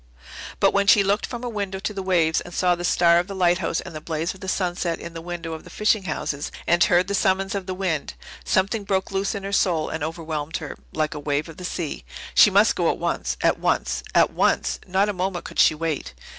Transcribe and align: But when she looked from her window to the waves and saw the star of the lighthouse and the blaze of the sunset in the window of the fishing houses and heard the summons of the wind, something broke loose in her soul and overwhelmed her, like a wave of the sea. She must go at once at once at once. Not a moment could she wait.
But 0.59 0.73
when 0.73 0.87
she 0.87 1.03
looked 1.03 1.27
from 1.27 1.43
her 1.43 1.47
window 1.49 1.77
to 1.77 1.93
the 1.93 2.01
waves 2.01 2.41
and 2.41 2.55
saw 2.55 2.73
the 2.73 2.83
star 2.83 3.19
of 3.19 3.27
the 3.27 3.35
lighthouse 3.35 3.81
and 3.81 3.93
the 3.93 4.01
blaze 4.01 4.33
of 4.33 4.39
the 4.39 4.47
sunset 4.47 4.99
in 4.99 5.13
the 5.13 5.21
window 5.21 5.53
of 5.53 5.63
the 5.63 5.69
fishing 5.69 6.05
houses 6.05 6.51
and 6.65 6.83
heard 6.83 7.07
the 7.07 7.13
summons 7.13 7.53
of 7.53 7.67
the 7.67 7.75
wind, 7.75 8.15
something 8.43 8.83
broke 8.83 9.11
loose 9.11 9.35
in 9.35 9.43
her 9.43 9.51
soul 9.53 9.89
and 9.89 10.03
overwhelmed 10.03 10.57
her, 10.57 10.75
like 10.91 11.13
a 11.13 11.19
wave 11.19 11.47
of 11.47 11.57
the 11.57 11.63
sea. 11.65 12.03
She 12.33 12.49
must 12.49 12.75
go 12.75 12.89
at 12.89 12.97
once 12.97 13.37
at 13.41 13.59
once 13.59 14.01
at 14.15 14.31
once. 14.33 14.79
Not 14.87 15.07
a 15.07 15.13
moment 15.13 15.45
could 15.45 15.59
she 15.59 15.75
wait. 15.75 16.15